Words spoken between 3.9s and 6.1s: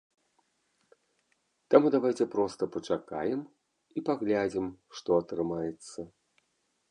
і паглядзім, што атрымаецца.